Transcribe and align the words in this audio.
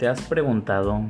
¿Te 0.00 0.08
has 0.08 0.22
preguntado 0.22 1.02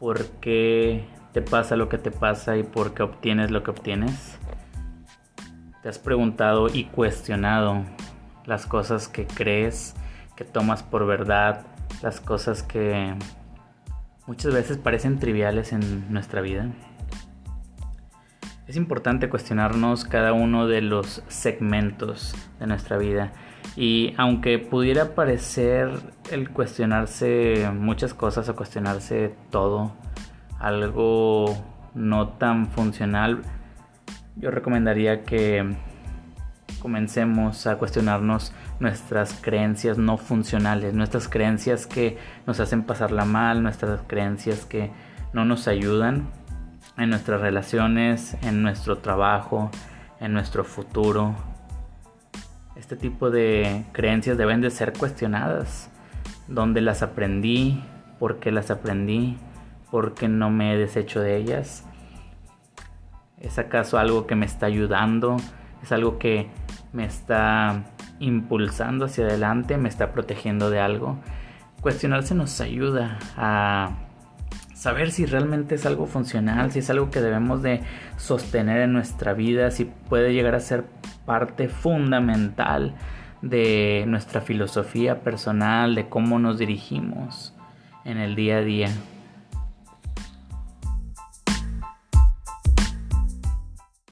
por 0.00 0.26
qué 0.40 1.06
te 1.32 1.40
pasa 1.40 1.76
lo 1.76 1.88
que 1.88 1.96
te 1.96 2.10
pasa 2.10 2.56
y 2.56 2.64
por 2.64 2.94
qué 2.94 3.04
obtienes 3.04 3.52
lo 3.52 3.62
que 3.62 3.70
obtienes? 3.70 4.40
¿Te 5.80 5.88
has 5.88 6.00
preguntado 6.00 6.66
y 6.66 6.86
cuestionado 6.86 7.84
las 8.44 8.66
cosas 8.66 9.06
que 9.06 9.24
crees, 9.24 9.94
que 10.34 10.42
tomas 10.42 10.82
por 10.82 11.06
verdad, 11.06 11.64
las 12.02 12.20
cosas 12.20 12.64
que 12.64 13.14
muchas 14.26 14.52
veces 14.52 14.76
parecen 14.76 15.20
triviales 15.20 15.72
en 15.72 16.12
nuestra 16.12 16.40
vida? 16.40 16.66
Es 18.68 18.76
importante 18.76 19.30
cuestionarnos 19.30 20.04
cada 20.04 20.34
uno 20.34 20.66
de 20.66 20.82
los 20.82 21.22
segmentos 21.28 22.34
de 22.60 22.66
nuestra 22.66 22.98
vida. 22.98 23.32
Y 23.76 24.12
aunque 24.18 24.58
pudiera 24.58 25.14
parecer 25.14 25.88
el 26.30 26.50
cuestionarse 26.50 27.70
muchas 27.72 28.12
cosas 28.12 28.46
o 28.50 28.56
cuestionarse 28.56 29.34
todo 29.50 29.94
algo 30.58 31.56
no 31.94 32.28
tan 32.28 32.66
funcional, 32.66 33.40
yo 34.36 34.50
recomendaría 34.50 35.24
que 35.24 35.74
comencemos 36.78 37.66
a 37.66 37.78
cuestionarnos 37.78 38.52
nuestras 38.80 39.32
creencias 39.40 39.96
no 39.96 40.18
funcionales, 40.18 40.92
nuestras 40.92 41.26
creencias 41.26 41.86
que 41.86 42.18
nos 42.46 42.60
hacen 42.60 42.82
pasarla 42.82 43.24
mal, 43.24 43.62
nuestras 43.62 44.02
creencias 44.06 44.66
que 44.66 44.90
no 45.32 45.46
nos 45.46 45.68
ayudan 45.68 46.28
en 46.98 47.10
nuestras 47.10 47.40
relaciones, 47.40 48.36
en 48.42 48.62
nuestro 48.62 48.98
trabajo, 48.98 49.70
en 50.20 50.32
nuestro 50.32 50.64
futuro. 50.64 51.34
Este 52.76 52.96
tipo 52.96 53.30
de 53.30 53.84
creencias 53.92 54.36
deben 54.36 54.60
de 54.60 54.70
ser 54.70 54.92
cuestionadas. 54.92 55.90
¿Dónde 56.48 56.80
las 56.80 57.02
aprendí? 57.02 57.82
¿Por 58.18 58.40
qué 58.40 58.50
las 58.50 58.70
aprendí? 58.70 59.36
¿Por 59.90 60.14
qué 60.14 60.28
no 60.28 60.50
me 60.50 60.74
he 60.74 60.76
deshecho 60.76 61.20
de 61.20 61.36
ellas? 61.36 61.84
¿Es 63.40 63.58
acaso 63.58 63.98
algo 63.98 64.26
que 64.26 64.34
me 64.34 64.46
está 64.46 64.66
ayudando? 64.66 65.36
¿Es 65.82 65.92
algo 65.92 66.18
que 66.18 66.48
me 66.92 67.04
está 67.04 67.84
impulsando 68.18 69.04
hacia 69.04 69.24
adelante? 69.24 69.76
¿Me 69.78 69.88
está 69.88 70.12
protegiendo 70.12 70.70
de 70.70 70.80
algo? 70.80 71.18
Cuestionarse 71.80 72.34
nos 72.34 72.60
ayuda 72.60 73.18
a 73.36 73.90
saber 74.78 75.10
si 75.10 75.26
realmente 75.26 75.74
es 75.74 75.86
algo 75.86 76.06
funcional, 76.06 76.70
si 76.70 76.78
es 76.78 76.88
algo 76.88 77.10
que 77.10 77.20
debemos 77.20 77.62
de 77.62 77.80
sostener 78.16 78.82
en 78.82 78.92
nuestra 78.92 79.32
vida, 79.32 79.72
si 79.72 79.86
puede 79.86 80.32
llegar 80.32 80.54
a 80.54 80.60
ser 80.60 80.84
parte 81.26 81.68
fundamental 81.68 82.94
de 83.42 84.04
nuestra 84.06 84.40
filosofía 84.40 85.20
personal, 85.22 85.96
de 85.96 86.08
cómo 86.08 86.38
nos 86.38 86.58
dirigimos 86.58 87.54
en 88.04 88.18
el 88.18 88.36
día 88.36 88.58
a 88.58 88.62
día. 88.62 88.88